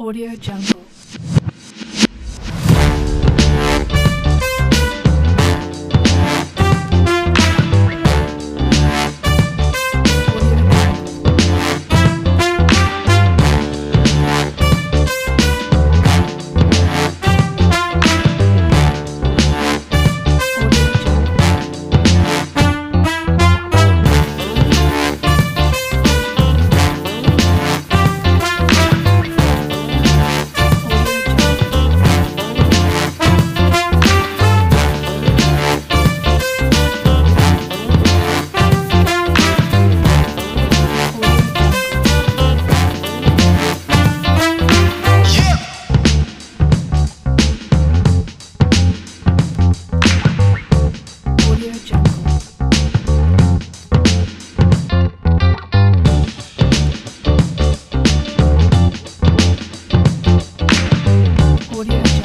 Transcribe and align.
Audio 0.00 0.30
Jungle. 0.36 0.97
Audio 61.78 62.17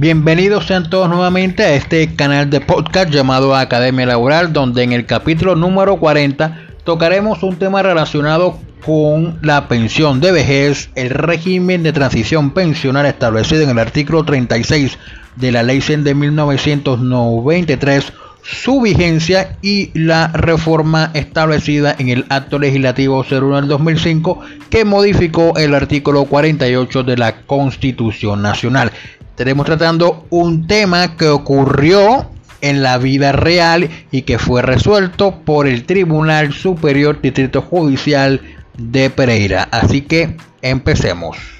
Bienvenidos 0.00 0.64
sean 0.64 0.88
todos 0.88 1.10
nuevamente 1.10 1.62
a 1.62 1.74
este 1.74 2.14
canal 2.14 2.48
de 2.48 2.62
podcast 2.62 3.10
llamado 3.10 3.54
Academia 3.54 4.06
Laboral, 4.06 4.50
donde 4.50 4.82
en 4.82 4.92
el 4.92 5.04
capítulo 5.04 5.56
número 5.56 5.98
40 5.98 6.58
tocaremos 6.84 7.42
un 7.42 7.56
tema 7.56 7.82
relacionado 7.82 8.58
con 8.82 9.38
la 9.42 9.68
pensión 9.68 10.22
de 10.22 10.32
vejez, 10.32 10.88
el 10.94 11.10
régimen 11.10 11.82
de 11.82 11.92
transición 11.92 12.52
pensional 12.52 13.04
establecido 13.04 13.64
en 13.64 13.68
el 13.68 13.78
artículo 13.78 14.24
36 14.24 14.98
de 15.36 15.52
la 15.52 15.62
ley 15.62 15.82
100 15.82 16.04
de 16.04 16.14
1993, 16.14 18.14
su 18.42 18.80
vigencia 18.80 19.56
y 19.62 19.90
la 19.98 20.28
reforma 20.28 21.10
establecida 21.14 21.94
en 21.98 22.08
el 22.08 22.26
acto 22.28 22.58
legislativo 22.58 23.24
01 23.28 23.56
del 23.56 23.68
2005 23.68 24.40
que 24.70 24.84
modificó 24.84 25.56
el 25.56 25.74
artículo 25.74 26.24
48 26.24 27.02
de 27.02 27.16
la 27.16 27.42
Constitución 27.42 28.42
Nacional. 28.42 28.92
Estaremos 29.30 29.66
tratando 29.66 30.26
un 30.30 30.66
tema 30.66 31.16
que 31.16 31.28
ocurrió 31.28 32.30
en 32.60 32.82
la 32.82 32.98
vida 32.98 33.32
real 33.32 33.88
y 34.10 34.22
que 34.22 34.38
fue 34.38 34.62
resuelto 34.62 35.40
por 35.44 35.66
el 35.66 35.84
Tribunal 35.84 36.52
Superior 36.52 37.20
Distrito 37.20 37.62
Judicial 37.62 38.40
de 38.76 39.10
Pereira. 39.10 39.68
Así 39.70 40.02
que 40.02 40.36
empecemos. 40.62 41.59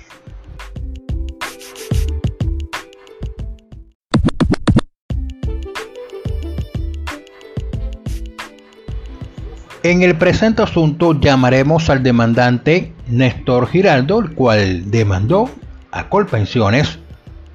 En 9.82 10.02
el 10.02 10.14
presente 10.18 10.60
asunto 10.60 11.18
llamaremos 11.18 11.88
al 11.88 12.02
demandante 12.02 12.92
Néstor 13.08 13.66
Giraldo, 13.66 14.20
el 14.20 14.32
cual 14.32 14.90
demandó 14.90 15.48
a 15.90 16.10
Colpensiones 16.10 16.98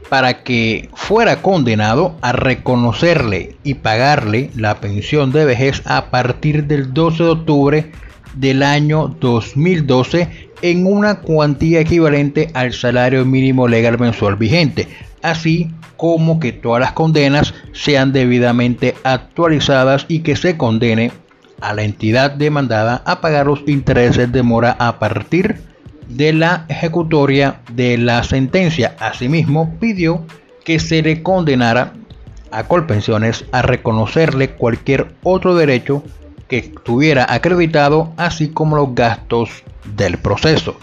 para 0.09 0.41
que 0.41 0.89
fuera 0.95 1.43
condenado 1.43 2.17
a 2.21 2.31
reconocerle 2.31 3.57
y 3.63 3.75
pagarle 3.75 4.49
la 4.55 4.81
pensión 4.81 5.31
de 5.31 5.45
vejez 5.45 5.83
a 5.85 6.09
partir 6.09 6.65
del 6.65 6.95
12 6.95 7.23
de 7.23 7.29
octubre 7.29 7.91
del 8.33 8.63
año 8.63 9.15
2012 9.19 10.49
en 10.63 10.87
una 10.87 11.21
cuantía 11.21 11.81
equivalente 11.81 12.49
al 12.55 12.73
salario 12.73 13.23
mínimo 13.23 13.67
legal 13.67 13.99
mensual 13.99 14.35
vigente, 14.35 14.87
así 15.21 15.69
como 15.95 16.39
que 16.39 16.53
todas 16.53 16.81
las 16.81 16.93
condenas 16.93 17.53
sean 17.71 18.13
debidamente 18.13 18.95
actualizadas 19.03 20.07
y 20.07 20.21
que 20.21 20.35
se 20.35 20.57
condene 20.57 21.11
a 21.61 21.73
la 21.73 21.83
entidad 21.83 22.31
demandada 22.31 23.01
a 23.05 23.21
pagar 23.21 23.47
los 23.47 23.63
intereses 23.67 24.31
de 24.31 24.43
mora 24.43 24.75
a 24.79 24.99
partir 24.99 25.61
de 26.07 26.33
la 26.33 26.65
ejecutoria 26.69 27.61
de 27.71 27.97
la 27.97 28.23
sentencia. 28.23 28.95
Asimismo, 28.99 29.75
pidió 29.79 30.25
que 30.63 30.79
se 30.79 31.01
le 31.01 31.23
condenara 31.23 31.93
a 32.51 32.63
Colpensiones 32.65 33.45
a 33.51 33.61
reconocerle 33.61 34.51
cualquier 34.51 35.13
otro 35.23 35.55
derecho 35.55 36.03
que 36.47 36.57
estuviera 36.57 37.25
acreditado, 37.27 38.13
así 38.17 38.49
como 38.49 38.75
los 38.75 38.93
gastos 38.93 39.49
del 39.95 40.17
proceso. 40.17 40.77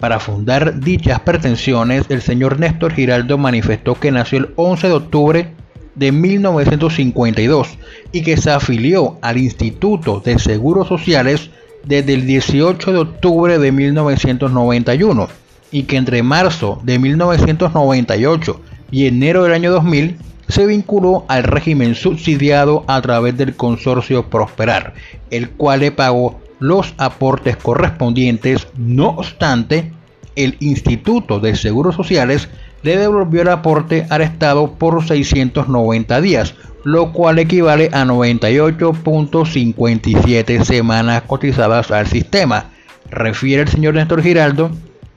Para 0.00 0.20
fundar 0.20 0.80
dichas 0.80 1.20
pretensiones, 1.20 2.04
el 2.08 2.20
señor 2.20 2.58
Néstor 2.58 2.92
Giraldo 2.92 3.38
manifestó 3.38 3.94
que 3.94 4.10
nació 4.10 4.40
el 4.40 4.50
11 4.56 4.88
de 4.88 4.94
octubre 4.94 5.53
de 5.94 6.12
1952 6.12 7.68
y 8.12 8.22
que 8.22 8.36
se 8.36 8.50
afilió 8.50 9.18
al 9.22 9.38
Instituto 9.38 10.20
de 10.24 10.38
Seguros 10.38 10.88
Sociales 10.88 11.50
desde 11.84 12.14
el 12.14 12.26
18 12.26 12.92
de 12.92 12.98
octubre 12.98 13.58
de 13.58 13.72
1991 13.72 15.28
y 15.70 15.82
que 15.84 15.96
entre 15.96 16.22
marzo 16.22 16.80
de 16.84 16.98
1998 16.98 18.60
y 18.90 19.06
enero 19.06 19.42
del 19.42 19.52
año 19.52 19.72
2000 19.72 20.16
se 20.48 20.66
vinculó 20.66 21.24
al 21.28 21.42
régimen 21.42 21.94
subsidiado 21.94 22.84
a 22.86 23.00
través 23.00 23.36
del 23.36 23.56
consorcio 23.56 24.28
Prosperar, 24.28 24.94
el 25.30 25.50
cual 25.50 25.80
le 25.80 25.90
pagó 25.90 26.40
los 26.58 26.94
aportes 26.98 27.56
correspondientes. 27.56 28.68
No 28.76 29.08
obstante, 29.08 29.92
el 30.36 30.56
Instituto 30.60 31.40
de 31.40 31.56
Seguros 31.56 31.94
Sociales 31.94 32.48
le 32.84 32.96
devolvió 32.98 33.42
el 33.42 33.48
aporte 33.48 34.06
al 34.10 34.20
Estado 34.20 34.74
por 34.74 35.04
690 35.04 36.20
días, 36.20 36.54
lo 36.84 37.12
cual 37.12 37.38
equivale 37.38 37.88
a 37.92 38.04
98.57 38.04 40.62
semanas 40.62 41.22
cotizadas 41.22 41.90
al 41.90 42.06
sistema. 42.06 42.66
Refiere 43.10 43.62
el 43.62 43.68
señor 43.68 43.94
Néstor 43.94 44.22
Giraldo 44.22 44.70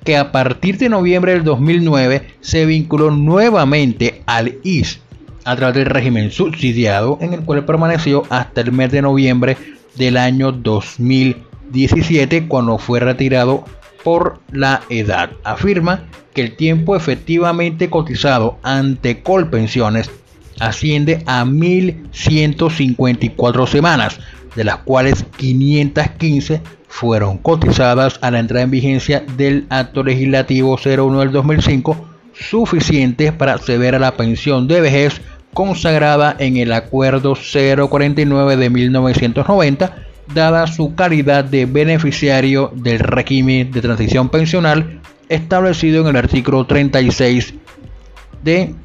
que 0.05 0.16
a 0.16 0.31
partir 0.31 0.78
de 0.78 0.88
noviembre 0.88 1.33
del 1.33 1.44
2009 1.44 2.35
se 2.39 2.66
vinculó 2.66 3.11
nuevamente 3.11 4.22
al 4.25 4.55
IS 4.63 5.01
a 5.44 5.57
través 5.57 5.75
del 5.75 5.88
régimen 5.88 6.31
subsidiado 6.31 7.17
en 7.19 7.34
el 7.34 7.41
cual 7.41 7.66
permaneció 7.66 8.23
hasta 8.29 8.61
el 8.61 8.72
mes 8.72 8.94
de 8.94 9.01
noviembre 9.01 9.57
del 9.95 10.16
año 10.16 10.53
2017 10.53 12.47
cuando 12.47 12.78
fue 12.78 13.01
retirado 13.01 13.66
por 14.07 14.40
la 14.53 14.84
edad. 14.87 15.32
Afirma 15.43 16.05
que 16.34 16.41
el 16.41 16.55
tiempo 16.55 16.96
efectivamente 16.96 17.90
cotizado 17.90 18.58
ante 18.64 19.22
Colpensiones 19.22 20.09
asciende 20.61 21.23
a 21.26 21.43
1.154 21.43 23.67
semanas, 23.67 24.17
de 24.55 24.64
las 24.64 24.78
cuales 24.78 25.26
515 25.35 26.61
fueron 26.87 27.37
cotizadas 27.37 28.17
a 28.22 28.32
la 28.32 28.40
entrada 28.40 28.64
en 28.64 28.72
vigencia 28.72 29.26
del 29.35 29.66
acto 29.70 30.05
legislativo 30.05 30.79
01 30.82 31.20
del 31.20 31.34
2005, 31.34 32.08
suficientes 32.32 33.34
para 33.34 33.55
acceder 33.55 33.93
a 33.93 33.99
la 33.99 34.16
pensión 34.16 34.70
de 34.70 34.79
vejez 34.79 35.20
consagrada 35.53 36.34
en 36.40 36.55
el 36.55 36.72
acuerdo 36.72 37.35
049 37.35 38.55
de 38.55 38.70
1990, 38.70 40.07
dada 40.34 40.68
su 40.68 40.96
calidad 40.96 41.46
de 41.46 41.66
beneficiario 41.66 42.72
del 42.76 43.00
régimen 43.00 43.72
de 43.72 43.82
transición 43.82 44.29
pensional 44.29 45.02
establecido 45.29 46.02
en 46.02 46.08
el 46.08 46.16
artículo 46.18 46.66
36 46.66 47.53
de, 48.44 48.76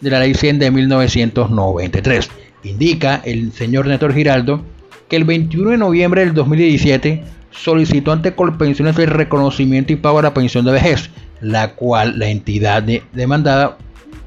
de 0.00 0.10
la 0.10 0.20
ley 0.20 0.34
100 0.34 0.58
de 0.58 0.70
1993. 0.70 2.30
Indica 2.64 3.20
el 3.24 3.52
señor 3.52 3.86
Néstor 3.86 4.14
Giraldo 4.14 4.64
que 5.08 5.16
el 5.16 5.24
21 5.24 5.70
de 5.70 5.76
noviembre 5.76 6.24
del 6.24 6.34
2017 6.34 7.24
solicitó 7.50 8.12
ante 8.12 8.34
Colpensiones 8.34 8.98
el 8.98 9.08
reconocimiento 9.08 9.92
y 9.92 9.96
pago 9.96 10.18
de 10.18 10.24
la 10.24 10.34
pensión 10.34 10.64
de 10.64 10.72
vejez, 10.72 11.10
la 11.40 11.74
cual 11.74 12.18
la 12.18 12.28
entidad 12.28 12.82
de 12.82 13.02
demandada 13.12 13.76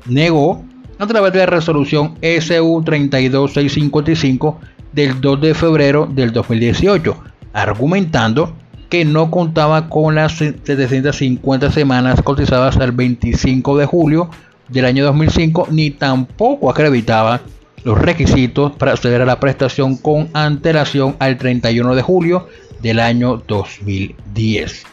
negó 0.05 0.63
a 0.99 1.07
través 1.07 1.33
de 1.33 1.39
la 1.39 1.45
resolución 1.45 2.17
SU 2.21 2.83
32655 2.85 4.59
del 4.97 5.21
2 5.21 5.41
de 5.41 5.53
febrero 5.53 6.09
del 6.11 6.33
2018, 6.33 7.15
argumentando 7.53 8.55
que 8.89 9.05
no 9.05 9.29
contaba 9.29 9.89
con 9.89 10.15
las 10.15 10.31
750 10.31 11.71
semanas 11.71 12.19
cotizadas 12.23 12.77
al 12.77 12.93
25 12.93 13.77
de 13.77 13.85
julio 13.85 14.31
del 14.69 14.85
año 14.85 15.05
2005, 15.05 15.67
ni 15.69 15.91
tampoco 15.91 16.71
acreditaba 16.71 17.41
los 17.83 17.95
requisitos 18.01 18.71
para 18.71 18.93
acceder 18.93 19.21
a 19.21 19.27
la 19.27 19.39
prestación 19.39 19.97
con 19.97 20.29
antelación 20.33 21.15
al 21.19 21.37
31 21.37 21.93
de 21.93 22.01
julio 22.01 22.47
del 22.81 22.99
año 22.99 23.43
2010. 23.47 24.83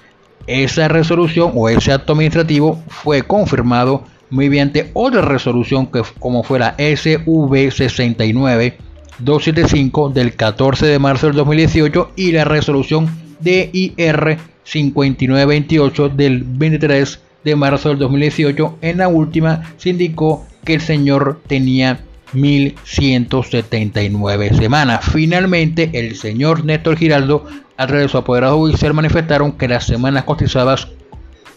Esa 0.47 0.89
resolución 0.89 1.53
o 1.55 1.71
ese 1.71 1.93
acto 1.93 2.13
administrativo 2.13 2.83
fue 2.89 3.23
confirmado 3.23 4.05
mediante 4.29 4.91
otra 4.93 5.23
resolución 5.23 5.87
que 5.87 6.03
como 6.19 6.43
fue 6.43 6.59
la 6.59 6.75
SV 6.77 7.71
69 7.71 8.84
275 9.19 10.11
del 10.11 10.35
14 10.35 10.87
de 10.87 10.99
marzo 10.99 11.27
del 11.27 11.37
2018 11.37 12.13
y 12.17 12.33
la 12.33 12.45
resolución 12.45 13.09
DIR 13.41 14.39
5928 14.65 16.09
del 16.09 16.43
23 16.45 17.21
de 17.45 17.57
marzo 17.57 17.91
del 17.91 17.99
2018. 17.99 18.79
En 18.81 18.97
la 18.99 19.09
última 19.09 19.75
se 19.77 19.91
indicó 19.91 20.47
que 20.65 20.75
el 20.75 20.81
señor 20.81 21.41
tenía 21.47 22.01
1179 22.33 24.55
semanas. 24.55 25.05
Finalmente, 25.13 25.91
el 25.93 26.17
señor 26.17 26.65
Néstor 26.65 26.97
Giraldo, 26.97 27.47
a 27.77 27.87
través 27.87 28.07
de 28.07 28.11
su 28.11 28.19
apoderado 28.19 28.59
judicial, 28.59 28.95
manifestaron 28.95 29.53
que 29.53 29.69
las 29.69 29.87
semanas 29.87 30.25
cotizadas 30.25 30.89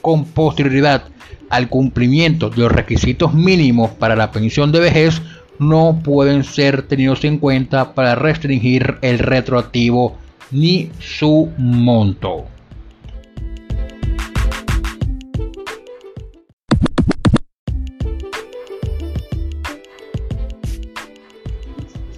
con 0.02 0.26
posterioridad 0.26 1.06
al 1.50 1.70
cumplimiento 1.70 2.50
de 2.50 2.58
los 2.58 2.72
requisitos 2.72 3.34
mínimos 3.34 3.92
para 3.92 4.16
la 4.16 4.32
pensión 4.32 4.72
de 4.72 4.80
vejez 4.80 5.22
no 5.60 6.00
pueden 6.04 6.44
ser 6.44 6.84
tenidos 6.84 7.24
en 7.24 7.40
cuenta 7.40 7.94
para 7.94 8.16
restringir 8.16 8.98
el 9.02 9.20
retroactivo 9.20 10.18
ni 10.52 10.92
su 11.00 11.52
monto. 11.58 12.46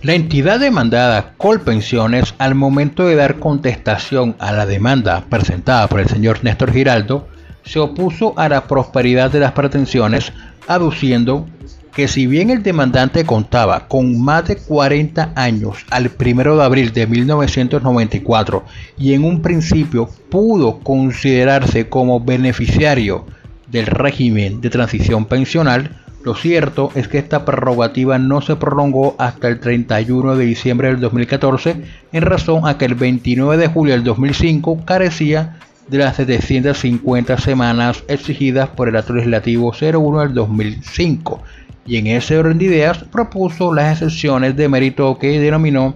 La 0.02 0.14
entidad 0.14 0.62
demandada 0.62 1.34
Colpensiones, 1.36 2.34
al 2.38 2.56
momento 2.56 3.06
de 3.06 3.16
dar 3.16 3.38
contestación 3.38 4.36
a 4.40 4.54
la 4.54 4.66
demanda 4.66 5.26
presentada 5.30 5.88
por 5.88 6.00
el 6.00 6.08
señor 6.08 6.40
Néstor 6.42 6.72
Giraldo, 6.72 7.28
se 7.66 7.80
opuso 7.80 8.34
a 8.38 8.48
la 8.48 8.64
prosperidad 8.64 9.30
de 9.30 9.42
las 9.42 9.52
pretensiones, 9.52 10.32
aduciendo 10.68 11.46
que 11.94 12.08
si 12.08 12.28
bien 12.28 12.50
el 12.50 12.64
demandante 12.64 13.26
contaba 13.26 13.88
con 13.88 14.22
más 14.22 14.48
de 14.48 14.58
40 14.58 15.34
años 15.36 15.86
al 15.90 16.12
1 16.20 16.56
de 16.56 16.64
abril 16.64 16.94
de 16.94 17.08
1994 17.08 18.64
y 18.98 19.14
en 19.14 19.24
un 19.24 19.42
principio 19.42 20.10
pudo 20.30 20.80
considerarse 20.80 21.90
como 21.90 22.20
beneficiario 22.20 23.26
del 23.68 23.86
régimen 23.86 24.62
de 24.62 24.70
transición 24.70 25.26
pensional, 25.26 25.98
lo 26.24 26.36
cierto 26.36 26.92
es 26.96 27.08
que 27.08 27.18
esta 27.18 27.46
prerrogativa 27.46 28.20
no 28.20 28.42
se 28.42 28.56
prolongó 28.56 29.16
hasta 29.18 29.48
el 29.48 29.60
31 29.60 30.36
de 30.36 30.46
diciembre 30.46 30.90
del 30.90 31.00
2014 31.00 31.82
en 32.12 32.22
razón 32.22 32.68
a 32.68 32.78
que 32.78 32.86
el 32.86 32.96
29 32.96 33.58
de 33.58 33.68
julio 33.68 33.94
del 33.94 34.04
2005 34.04 34.84
carecía 34.86 35.60
de 35.88 35.98
las 35.98 36.18
750 36.18 37.38
semanas 37.38 38.04
exigidas 38.08 38.70
por 38.70 38.90
el 38.90 38.98
acto 38.98 39.14
legislativo 39.14 39.74
01 39.74 40.20
del 40.20 40.34
2005 40.34 41.42
y 41.90 41.98
en 41.98 42.06
ese 42.06 42.38
orden 42.38 42.60
de 42.60 42.66
ideas 42.66 43.04
propuso 43.12 43.74
las 43.74 43.94
excepciones 43.94 44.56
de 44.56 44.70
mérito 44.70 45.18
que 45.18 45.40
denominó 45.40 45.96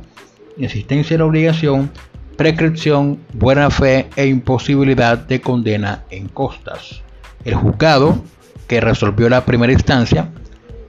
existencia 0.57 1.13
de 1.13 1.19
la 1.19 1.25
obligación, 1.25 1.92
prescripción, 2.36 3.19
buena 3.34 3.69
fe 3.69 4.10
e 4.16 4.25
imposibilidad 4.25 5.19
de 5.19 5.40
condena 5.40 6.04
en 6.10 6.30
costas. 6.30 7.04
El 7.45 7.54
juzgado, 7.54 8.24
que 8.68 8.81
resolvió 8.81 9.30
la 9.30 9.45
primera 9.45 9.72
instancia, 9.72 10.30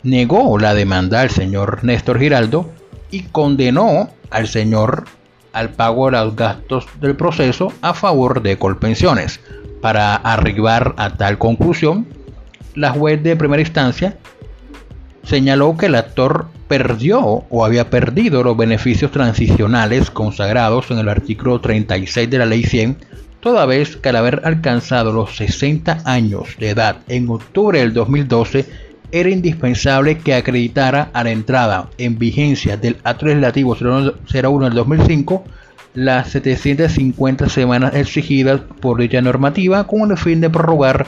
negó 0.03 0.59
la 0.59 0.73
demanda 0.73 1.21
al 1.21 1.29
señor 1.29 1.85
Néstor 1.85 2.19
Giraldo 2.19 2.71
y 3.11 3.25
condenó 3.25 4.09
al 4.31 4.49
señor 4.49 5.05
al 5.53 5.69
pago 5.69 6.07
de 6.07 6.13
los 6.13 6.35
gastos 6.35 6.87
del 7.03 7.15
proceso 7.15 7.75
a 7.83 7.93
favor 7.93 8.41
de 8.43 8.57
Colpensiones. 8.57 9.39
Para 9.83 10.17
arribar 10.17 10.95
a 10.97 11.11
tal 11.11 11.37
conclusión, 11.37 12.07
la 12.75 12.91
juez 12.91 13.23
de 13.23 13.37
primera 13.37 13.61
instancia 13.61 14.17
señaló 15.25 15.77
que 15.77 15.87
el 15.87 15.95
actor 15.95 16.49
perdió 16.69 17.45
o 17.49 17.65
había 17.65 17.91
perdido 17.91 18.43
los 18.43 18.57
beneficios 18.57 19.11
transicionales 19.11 20.11
consagrados 20.11 20.91
en 20.91 20.99
el 20.99 21.09
artículo 21.09 21.61
36 21.61 22.31
de 22.31 22.39
la 22.39 22.47
Ley 22.47 22.65
100, 22.65 22.97
toda 23.41 23.67
vez 23.67 23.97
que 23.97 24.09
al 24.09 24.17
haber 24.17 24.43
alcanzado 24.45 25.13
los 25.13 25.37
60 25.37 26.03
años 26.05 26.57
de 26.59 26.71
edad. 26.71 26.97
En 27.09 27.29
octubre 27.29 27.79
del 27.79 27.93
2012, 27.93 28.67
era 29.13 29.31
indispensable 29.31 30.19
que 30.19 30.35
acreditara 30.35 31.11
a 31.13 31.23
la 31.23 31.31
entrada 31.31 31.89
en 31.99 32.19
vigencia 32.19 32.77
del 32.77 32.97
acto 33.05 33.27
legislativo 33.27 33.77
01 33.77 34.65
del 34.65 34.75
2005 34.75 35.45
las 35.95 36.31
750 36.31 37.49
semanas 37.49 37.95
exigidas 37.95 38.61
por 38.81 38.99
dicha 38.99 39.21
normativa 39.21 39.87
con 39.87 40.11
el 40.11 40.19
fin 40.19 40.41
de 40.41 40.51
prorrogar 40.51 41.07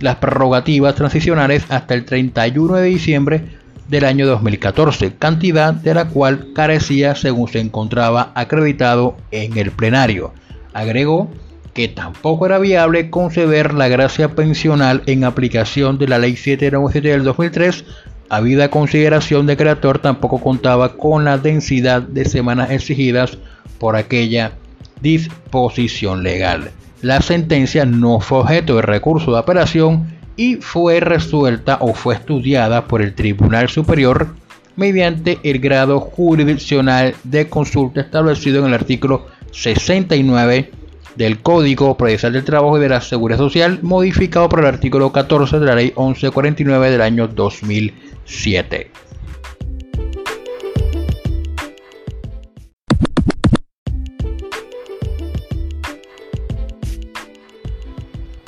las 0.00 0.16
prerrogativas 0.16 0.94
transicionales 0.94 1.64
hasta 1.68 1.94
el 1.94 2.04
31 2.04 2.76
de 2.76 2.84
diciembre 2.84 3.44
del 3.88 4.04
año 4.04 4.26
2014, 4.26 5.14
cantidad 5.18 5.72
de 5.72 5.94
la 5.94 6.08
cual 6.08 6.48
carecía 6.54 7.14
según 7.14 7.48
se 7.48 7.60
encontraba 7.60 8.32
acreditado 8.34 9.16
en 9.30 9.56
el 9.56 9.70
plenario. 9.70 10.32
Agregó 10.74 11.30
que 11.72 11.88
tampoco 11.88 12.46
era 12.46 12.58
viable 12.58 13.08
conceder 13.08 13.72
la 13.72 13.88
gracia 13.88 14.34
pensional 14.34 15.02
en 15.06 15.24
aplicación 15.24 15.98
de 15.98 16.08
la 16.08 16.18
Ley 16.18 16.36
797 16.36 17.08
del 17.08 17.24
2003, 17.24 17.84
habida 18.28 18.68
consideración 18.70 19.46
de 19.46 19.56
que 19.56 19.62
el 19.62 19.70
actor 19.70 20.00
tampoco 20.00 20.38
contaba 20.40 20.96
con 20.96 21.24
la 21.24 21.38
densidad 21.38 22.02
de 22.02 22.24
semanas 22.24 22.70
exigidas 22.70 23.38
por 23.78 23.96
aquella 23.96 24.52
disposición 25.00 26.22
legal. 26.22 26.72
La 27.02 27.22
sentencia 27.22 27.84
no 27.84 28.18
fue 28.18 28.38
objeto 28.38 28.76
de 28.76 28.82
recurso 28.82 29.32
de 29.32 29.38
apelación 29.38 30.18
y 30.36 30.56
fue 30.56 30.98
resuelta 30.98 31.78
o 31.80 31.94
fue 31.94 32.16
estudiada 32.16 32.88
por 32.88 33.02
el 33.02 33.14
Tribunal 33.14 33.68
Superior 33.68 34.34
mediante 34.74 35.38
el 35.44 35.60
grado 35.60 36.00
jurisdiccional 36.00 37.14
de 37.22 37.48
consulta 37.48 38.00
establecido 38.00 38.60
en 38.60 38.66
el 38.66 38.74
artículo 38.74 39.26
69 39.52 40.70
del 41.14 41.40
Código 41.40 41.96
Procesal 41.96 42.32
del 42.32 42.44
Trabajo 42.44 42.78
y 42.78 42.80
de 42.80 42.88
la 42.88 43.00
Seguridad 43.00 43.38
Social, 43.38 43.80
modificado 43.82 44.48
por 44.48 44.60
el 44.60 44.66
artículo 44.66 45.12
14 45.12 45.58
de 45.58 45.66
la 45.66 45.74
Ley 45.74 45.92
1149 45.96 46.90
del 46.90 47.00
año 47.00 47.28
2007. 47.28 48.90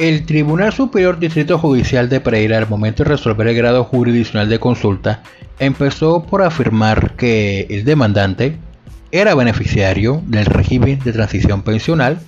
El 0.01 0.25
Tribunal 0.25 0.73
Superior 0.73 1.19
Distrito 1.19 1.59
Judicial 1.59 2.09
de 2.09 2.21
Pereira, 2.21 2.57
al 2.57 2.67
momento 2.67 3.05
de 3.05 3.11
resolver 3.11 3.47
el 3.47 3.55
grado 3.55 3.85
jurisdiccional 3.85 4.49
de 4.49 4.59
consulta, 4.59 5.23
empezó 5.59 6.23
por 6.23 6.41
afirmar 6.41 7.17
que 7.17 7.67
el 7.69 7.85
demandante 7.85 8.57
era 9.13 9.35
beneficiario 9.35 10.23
del 10.25 10.47
régimen 10.47 10.99
de 11.01 11.13
transición 11.13 11.61
pensional 11.61 12.19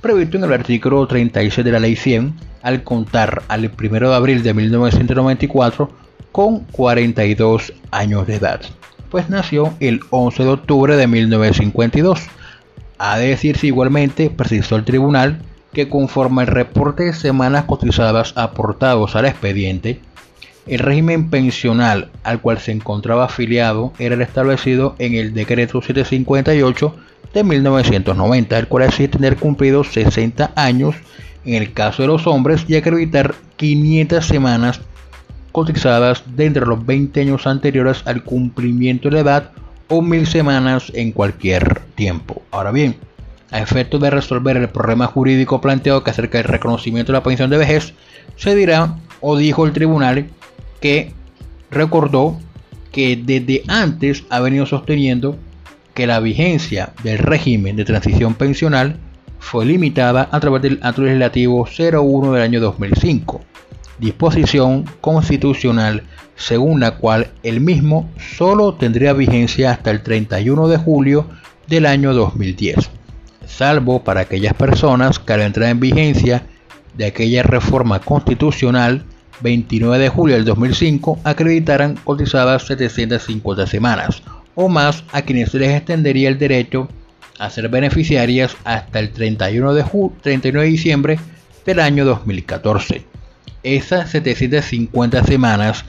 previsto 0.00 0.38
en 0.38 0.42
el 0.42 0.52
artículo 0.52 1.06
36 1.06 1.64
de 1.64 1.70
la 1.70 1.78
Ley 1.78 1.94
100 1.94 2.34
al 2.62 2.82
contar 2.82 3.42
al 3.46 3.70
1 3.80 4.08
de 4.08 4.16
abril 4.16 4.42
de 4.42 4.52
1994 4.52 5.88
con 6.32 6.64
42 6.72 7.72
años 7.92 8.26
de 8.26 8.34
edad, 8.34 8.60
pues 9.08 9.30
nació 9.30 9.72
el 9.78 10.00
11 10.10 10.42
de 10.42 10.48
octubre 10.48 10.96
de 10.96 11.06
1952. 11.06 12.26
A 12.98 13.18
decirse 13.18 13.68
igualmente, 13.68 14.30
precisó 14.30 14.74
el 14.74 14.84
tribunal 14.84 15.40
que 15.72 15.88
conforme 15.88 16.42
al 16.42 16.48
reporte 16.48 17.04
de 17.04 17.12
semanas 17.12 17.64
cotizadas 17.64 18.32
aportados 18.36 19.16
al 19.16 19.26
expediente, 19.26 20.00
el 20.66 20.78
régimen 20.78 21.30
pensional 21.30 22.10
al 22.22 22.40
cual 22.40 22.58
se 22.58 22.72
encontraba 22.72 23.24
afiliado 23.24 23.92
era 23.98 24.14
el 24.14 24.22
establecido 24.22 24.94
en 24.98 25.14
el 25.14 25.34
decreto 25.34 25.80
758 25.80 26.94
de 27.32 27.44
1990, 27.44 28.58
el 28.58 28.68
cual 28.68 28.84
hacía 28.84 29.10
tener 29.10 29.36
cumplido 29.36 29.84
60 29.84 30.52
años 30.56 30.96
en 31.44 31.54
el 31.54 31.72
caso 31.72 32.02
de 32.02 32.08
los 32.08 32.26
hombres 32.26 32.64
y 32.68 32.76
acreditar 32.76 33.34
500 33.56 34.24
semanas 34.24 34.80
cotizadas 35.52 36.22
dentro 36.36 36.62
de 36.64 36.76
los 36.76 36.86
20 36.86 37.20
años 37.20 37.46
anteriores 37.46 38.02
al 38.04 38.22
cumplimiento 38.22 39.08
de 39.08 39.14
la 39.14 39.20
edad 39.20 39.50
o 39.88 40.02
1000 40.02 40.26
semanas 40.26 40.92
en 40.94 41.12
cualquier 41.12 41.80
tiempo. 41.94 42.42
Ahora 42.50 42.70
bien, 42.70 42.96
a 43.50 43.60
efecto 43.60 43.98
de 43.98 44.10
resolver 44.10 44.56
el 44.56 44.68
problema 44.68 45.06
jurídico 45.06 45.60
planteado 45.60 46.04
que 46.04 46.10
acerca 46.10 46.38
del 46.38 46.48
reconocimiento 46.48 47.12
de 47.12 47.18
la 47.18 47.22
pensión 47.22 47.50
de 47.50 47.58
vejez, 47.58 47.94
se 48.36 48.54
dirá 48.54 48.96
o 49.20 49.36
dijo 49.36 49.66
el 49.66 49.72
tribunal 49.72 50.26
que 50.80 51.12
recordó 51.70 52.38
que 52.92 53.16
desde 53.16 53.62
antes 53.68 54.24
ha 54.30 54.40
venido 54.40 54.66
sosteniendo 54.66 55.36
que 55.94 56.06
la 56.06 56.20
vigencia 56.20 56.92
del 57.02 57.18
régimen 57.18 57.76
de 57.76 57.84
transición 57.84 58.34
pensional 58.34 58.96
fue 59.38 59.64
limitada 59.64 60.28
a 60.30 60.40
través 60.40 60.62
del 60.62 60.78
acto 60.82 61.02
legislativo 61.02 61.66
01 61.66 62.32
del 62.32 62.42
año 62.42 62.60
2005, 62.60 63.40
disposición 63.98 64.84
constitucional 65.00 66.02
según 66.36 66.80
la 66.80 66.96
cual 66.96 67.28
el 67.42 67.60
mismo 67.60 68.08
solo 68.36 68.74
tendría 68.74 69.12
vigencia 69.12 69.72
hasta 69.72 69.90
el 69.90 70.02
31 70.02 70.68
de 70.68 70.78
julio 70.78 71.26
del 71.68 71.86
año 71.86 72.14
2010, 72.14 72.90
salvo 73.56 74.02
para 74.02 74.22
aquellas 74.22 74.54
personas 74.54 75.18
que 75.18 75.32
al 75.32 75.42
entrar 75.42 75.70
en 75.70 75.80
vigencia 75.80 76.44
de 76.96 77.06
aquella 77.06 77.42
reforma 77.42 78.00
constitucional 78.00 79.04
29 79.42 79.98
de 79.98 80.08
julio 80.08 80.36
del 80.36 80.44
2005 80.44 81.20
acreditaran 81.24 81.96
cotizadas 82.04 82.66
750 82.66 83.66
semanas 83.66 84.22
o 84.54 84.68
más 84.68 85.04
a 85.12 85.22
quienes 85.22 85.50
se 85.50 85.58
les 85.58 85.74
extendería 85.74 86.28
el 86.28 86.38
derecho 86.38 86.88
a 87.38 87.48
ser 87.48 87.68
beneficiarias 87.68 88.56
hasta 88.64 88.98
el 88.98 89.10
31 89.12 89.74
de, 89.74 89.84
31 90.22 90.60
de 90.60 90.66
diciembre 90.66 91.20
del 91.64 91.80
año 91.80 92.04
2014. 92.04 93.04
Esas 93.62 94.10
750 94.10 95.24
semanas 95.24 95.84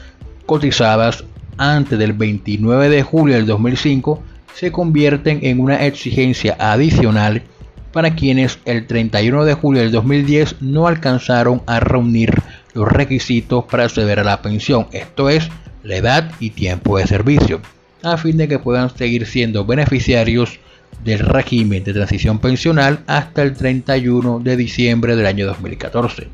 cotizadas 0.46 1.24
antes 1.58 2.00
del 2.00 2.13
29 2.13 2.89
de 2.89 3.03
julio 3.03 3.36
del 3.36 3.46
2005 3.46 4.24
se 4.55 4.72
convierten 4.72 5.39
en 5.43 5.60
una 5.60 5.86
exigencia 5.86 6.55
adicional 6.60 7.43
para 7.91 8.15
quienes 8.15 8.60
el 8.65 8.88
31 8.88 9.46
de 9.46 9.53
julio 9.53 9.81
del 9.81 9.91
2010 9.91 10.62
no 10.62 10.88
alcanzaron 10.88 11.62
a 11.67 11.79
reunir 11.79 12.34
los 12.74 12.88
requisitos 12.88 13.65
para 13.65 13.84
acceder 13.84 14.20
a 14.20 14.24
la 14.24 14.41
pensión, 14.41 14.88
esto 14.91 15.29
es, 15.29 15.50
la 15.84 15.98
edad 15.98 16.31
y 16.39 16.51
tiempo 16.51 16.98
de 16.98 17.08
servicio, 17.08 17.62
a 18.03 18.17
fin 18.17 18.38
de 18.38 18.48
que 18.48 18.60
puedan 18.60 18.96
seguir 18.96 19.25
siendo 19.25 19.65
beneficiarios 19.65 20.60
del 21.03 21.20
régimen 21.20 21.84
de 21.84 21.93
transición 21.93 22.39
pensional 22.39 23.00
hasta 23.08 23.41
el 23.41 23.53
31 23.53 24.39
de 24.39 24.55
diciembre 24.55 25.15
del 25.15 25.25
año 25.25 25.48
2014. 25.48 26.27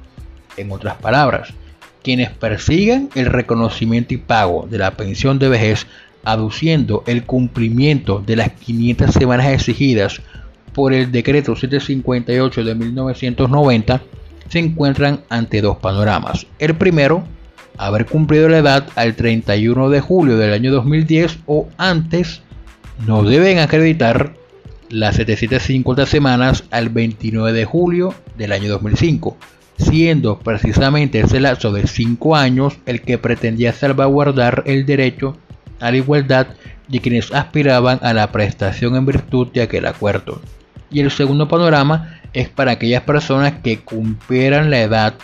En 0.57 0.71
otras 0.71 0.95
palabras, 0.95 1.53
quienes 2.03 2.31
persigan 2.31 3.09
el 3.15 3.27
reconocimiento 3.27 4.13
y 4.13 4.17
pago 4.17 4.67
de 4.69 4.77
la 4.77 4.91
pensión 4.91 5.39
de 5.39 5.50
vejez 5.50 5.88
aduciendo 6.27 7.05
el 7.07 7.24
cumplimiento 7.24 8.22
de 8.25 8.36
las 8.36 8.51
500 8.51 9.13
semanas 9.13 9.48
exigidas 9.48 10.22
por 10.74 10.93
el 10.93 11.10
decreto 11.10 11.55
758 11.55 12.65
de 12.65 12.75
1990 12.75 14.01
se 14.50 14.60
encuentran 14.60 15.22
ante 15.29 15.62
dos 15.62 15.77
panoramas. 15.77 16.46
El 16.60 16.75
primero, 16.75 17.24
haber 17.77 18.05
cumplido 18.05 18.50
la 18.50 18.57
edad 18.57 18.88
al 18.96 19.15
31 19.15 19.89
de 19.89 20.01
julio 20.01 20.38
del 20.38 20.51
año 20.51 20.74
2010 20.74 21.39
o 21.46 21.69
antes, 21.77 22.41
no 23.05 23.24
deben 23.24 23.60
acreditar 23.60 24.34
las 24.89 25.15
750 25.15 26.05
semanas 26.07 26.65
al 26.72 26.89
29 26.89 27.53
de 27.53 27.63
julio 27.63 28.13
del 28.38 28.51
año 28.51 28.69
2005, 28.69 29.38
siendo 29.77 30.39
precisamente 30.39 31.22
ese 31.22 31.39
lapso 31.39 31.72
de 31.72 31.88
5 31.88 32.36
años 32.36 32.77
el 32.86 33.01
que 33.01 33.17
pretendía 33.17 33.72
salvaguardar 33.72 34.63
el 34.65 34.86
derecho 34.86 35.38
a 35.79 35.91
la 35.91 35.98
igualdad 35.98 36.48
de 36.88 37.00
quienes 37.00 37.31
aspiraban 37.34 38.00
a 38.01 38.13
la 38.13 38.31
prestación 38.31 38.96
en 38.96 39.05
virtud 39.05 39.48
de 39.53 39.62
aquel 39.62 39.86
acuerdo. 39.86 40.41
Y 40.89 41.01
el 41.01 41.12
segundo 41.12 41.48
panorama 41.48 42.19
es 42.34 42.50
para 42.50 42.72
aquellas 42.72 43.03
personas 43.03 43.53
que 43.63 43.79
cumplieran 43.79 44.69
la 44.69 44.81
edad 44.81 45.15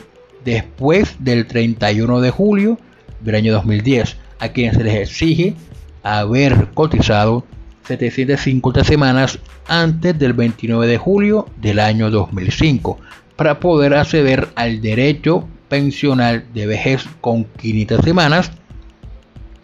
después 0.43 1.15
del 1.19 1.47
31 1.47 2.21
de 2.21 2.31
julio 2.31 2.79
del 3.21 3.35
año 3.35 3.53
2010, 3.53 4.17
a 4.39 4.49
quienes 4.49 4.75
se 4.75 4.83
les 4.83 4.95
exige 4.95 5.55
haber 6.03 6.69
cotizado 6.73 7.45
750 7.87 8.83
semanas 8.83 9.39
antes 9.67 10.17
del 10.17 10.33
29 10.33 10.87
de 10.87 10.97
julio 10.97 11.47
del 11.61 11.79
año 11.79 12.09
2005 12.09 12.99
para 13.35 13.59
poder 13.59 13.93
acceder 13.93 14.49
al 14.55 14.81
derecho 14.81 15.47
pensional 15.69 16.45
de 16.53 16.67
vejez 16.67 17.05
con 17.21 17.45
500 17.45 18.01
semanas 18.03 18.51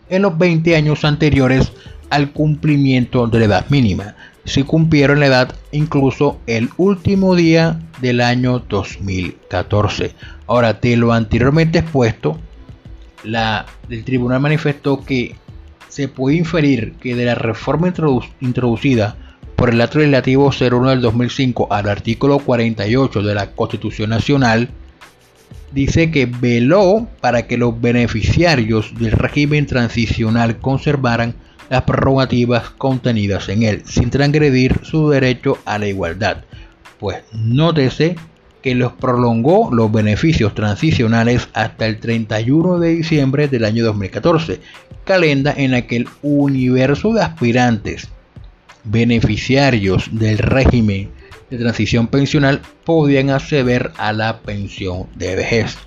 en 0.10 0.24
los 0.24 0.38
20 0.38 0.76
años 0.76 1.06
anteriores 1.06 1.72
al 2.10 2.32
cumplimiento 2.32 3.28
de 3.28 3.40
la 3.40 3.46
edad 3.46 3.70
mínima 3.70 4.16
si 4.50 4.64
cumplieron 4.64 5.20
la 5.20 5.28
edad 5.28 5.56
incluso 5.72 6.40
el 6.48 6.70
último 6.78 7.36
día 7.36 7.80
del 8.02 8.20
año 8.20 8.60
2014. 8.60 10.16
Ahora, 10.48 10.74
de 10.74 10.98
lo 10.98 11.14
anteriormente 11.14 11.80
expuesto, 11.80 12.40
la, 13.24 13.66
el 13.90 14.04
tribunal 14.04 14.40
manifestó 14.40 15.04
que 15.06 15.36
se 15.88 16.08
puede 16.08 16.38
inferir 16.38 16.94
que 16.94 17.16
de 17.16 17.26
la 17.26 17.36
reforma 17.36 17.94
introducida 18.42 19.16
por 19.56 19.70
el 19.70 19.82
acto 19.82 20.00
legislativo 20.00 20.52
01 20.52 20.90
del 20.90 21.02
2005 21.02 21.68
al 21.70 21.90
artículo 21.90 22.40
48 22.40 23.22
de 23.22 23.36
la 23.36 23.52
Constitución 23.52 24.10
Nacional, 24.10 24.70
dice 25.72 26.12
que 26.12 26.26
veló 26.26 27.08
para 27.22 27.48
que 27.48 27.58
los 27.58 27.80
beneficiarios 27.80 28.94
del 29.00 29.12
régimen 29.12 29.66
transicional 29.66 30.58
conservaran 30.60 31.36
las 31.70 31.84
prerrogativas 31.84 32.72
contenidas 32.72 33.50
en 33.50 33.64
él, 33.64 33.84
sin 33.86 34.10
transgredir 34.10 34.80
su 34.84 35.10
derecho 35.10 35.58
a 35.66 35.78
la 35.78 35.88
igualdad. 35.88 36.44
Pues 37.00 37.24
nótese 37.34 38.16
que 38.62 38.76
los 38.76 38.94
prolongó 38.94 39.70
los 39.72 39.92
beneficios 39.92 40.54
transicionales 40.54 41.48
hasta 41.54 41.86
el 41.86 42.00
31 42.00 42.80
de 42.80 42.90
diciembre 42.90 43.48
del 43.48 43.66
año 43.66 43.86
2014, 43.86 44.60
calenda 45.06 45.54
en 45.56 45.72
la 45.72 45.84
que 45.84 45.98
el 45.98 46.08
universo 46.22 47.14
de 47.14 47.22
aspirantes 47.22 48.10
beneficiarios 48.84 50.10
del 50.12 50.40
régimen 50.40 51.10
de 51.50 51.58
transición 51.58 52.08
pensional 52.08 52.62
podían 52.84 53.30
acceder 53.30 53.92
a 53.98 54.14
la 54.14 54.40
pensión 54.40 55.08
de 55.16 55.36
vejez. 55.36 55.78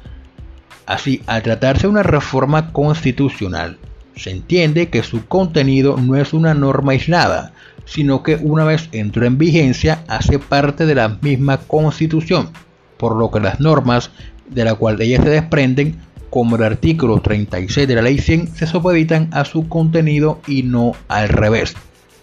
Así, 0.87 1.23
al 1.27 1.43
tratarse 1.43 1.83
de 1.83 1.89
una 1.89 2.03
reforma 2.03 2.73
constitucional, 2.73 3.79
se 4.17 4.31
entiende 4.31 4.89
que 4.89 5.03
su 5.03 5.27
contenido 5.27 5.97
no 5.97 6.17
es 6.17 6.33
una 6.33 6.55
norma 6.55 6.93
aislada, 6.93 7.53
sino 7.85 8.23
que 8.23 8.37
una 8.37 8.65
vez 8.65 8.89
entró 8.93 9.25
en 9.25 9.39
vigencia 9.39 10.05
hace 10.09 10.39
parte 10.39 10.87
de 10.87 10.95
la 10.95 11.09
misma 11.21 11.59
constitución, 11.59 12.51
por 12.97 13.17
lo 13.17 13.31
que 13.31 13.41
las 13.41 13.61
normas 13.61 14.11
de 14.49 14.65
la 14.65 14.75
cual 14.75 15.01
ellas 15.01 15.23
se 15.25 15.31
desprenden, 15.31 15.97
como 16.31 16.57
el 16.57 16.63
artículo 16.63 17.21
36 17.21 17.87
de 17.87 17.95
la 17.95 18.03
ley 18.03 18.19
100, 18.19 18.55
se 18.55 18.67
supeditan 18.67 19.29
a 19.33 19.45
su 19.45 19.69
contenido 19.69 20.41
y 20.47 20.63
no 20.63 20.93
al 21.09 21.29
revés. 21.29 21.75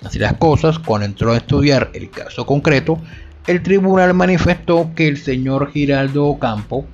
Así 0.04 0.18
las 0.18 0.34
cosas, 0.34 0.80
cuando 0.80 1.06
entró 1.06 1.34
a 1.34 1.38
estudiar 1.38 1.92
el 1.94 2.10
caso 2.10 2.46
concreto, 2.46 3.00
el 3.48 3.64
tribunal 3.64 4.14
manifestó 4.14 4.92
que 4.96 5.08
el 5.08 5.18
señor 5.18 5.72
Giraldo 5.72 6.26
Ocampo 6.26 6.86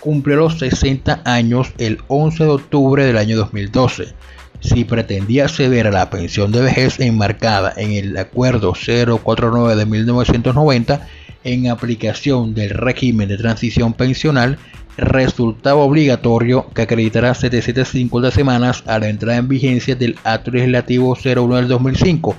cumplió 0.00 0.36
los 0.36 0.58
60 0.58 1.22
años 1.24 1.72
el 1.78 1.98
11 2.08 2.44
de 2.44 2.50
octubre 2.50 3.04
del 3.04 3.16
año 3.16 3.36
2012 3.36 4.14
si 4.64 4.84
pretendía 4.84 5.44
acceder 5.44 5.86
a 5.86 5.90
la 5.90 6.10
pensión 6.10 6.50
de 6.50 6.62
vejez 6.62 6.98
enmarcada 6.98 7.72
en 7.76 7.92
el 7.92 8.16
Acuerdo 8.16 8.72
049 8.72 9.76
de 9.76 9.86
1990 9.86 11.06
en 11.44 11.68
aplicación 11.68 12.54
del 12.54 12.70
régimen 12.70 13.28
de 13.28 13.36
transición 13.36 13.92
pensional, 13.92 14.58
resultaba 14.96 15.80
obligatorio 15.80 16.70
que 16.74 16.82
acreditara 16.82 17.34
750 17.34 18.30
semanas 18.30 18.82
a 18.86 18.98
la 18.98 19.08
entrada 19.08 19.38
en 19.38 19.48
vigencia 19.48 19.94
del 19.94 20.16
Acto 20.24 20.52
Legislativo 20.52 21.14
01 21.22 21.56
del 21.56 21.68
2005, 21.68 22.34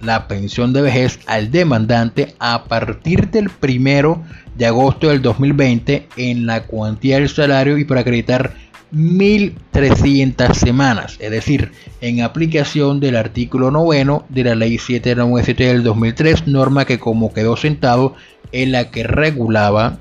la 0.00 0.28
pensión 0.28 0.72
de 0.72 0.82
vejez 0.82 1.18
al 1.26 1.50
demandante 1.50 2.34
a 2.38 2.64
partir 2.64 3.30
del 3.30 3.50
primero 3.50 4.22
de 4.56 4.66
agosto 4.66 5.08
del 5.08 5.22
2020 5.22 6.08
en 6.16 6.46
la 6.46 6.64
cuantía 6.64 7.16
del 7.16 7.28
salario 7.28 7.78
y 7.78 7.84
para 7.84 8.00
acreditar 8.02 8.54
1.300 8.94 10.54
semanas, 10.54 11.16
es 11.18 11.30
decir, 11.30 11.72
en 12.00 12.22
aplicación 12.22 13.00
del 13.00 13.16
artículo 13.16 13.70
noveno 13.70 14.24
de 14.28 14.44
la 14.44 14.54
ley 14.54 14.78
797 14.78 15.64
del 15.64 15.82
2003, 15.82 16.46
norma 16.46 16.84
que 16.84 16.98
como 16.98 17.32
quedó 17.32 17.56
sentado 17.56 18.14
en 18.52 18.72
la 18.72 18.90
que 18.90 19.02
regulaba 19.02 19.98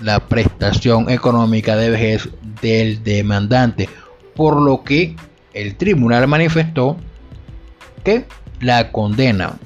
la 0.00 0.20
prestación 0.20 1.10
económica 1.10 1.76
de 1.76 1.90
vejez 1.90 2.28
del 2.60 3.02
demandante, 3.02 3.88
por 4.34 4.60
lo 4.60 4.82
que 4.84 5.16
el 5.52 5.76
tribunal 5.76 6.26
manifestó 6.28 6.96
que 8.04 8.24
la 8.62 8.90
condena 8.92 9.58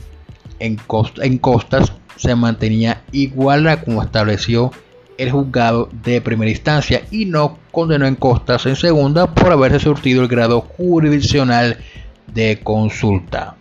en, 0.59 0.79
en 1.23 1.39
costas 1.39 1.93
se 2.17 2.35
mantenía 2.35 3.03
igual 3.13 3.69
a 3.69 3.83
como 3.83 4.03
estableció 4.03 4.73
el 5.19 5.31
juzgado 5.31 5.89
de 6.03 6.21
primera 6.21 6.51
instancia 6.51 7.03
y 7.11 7.27
no 7.27 7.59
condenó 7.71 8.07
en 8.07 8.17
costas 8.17 8.67
en 8.67 8.77
segunda 8.77 9.33
por 9.35 9.53
haberse 9.53 9.81
surtido 9.81 10.23
el 10.23 10.29
grado 10.29 10.63
jurisdiccional 10.63 11.79
de 12.33 12.61
consulta. 12.63 13.57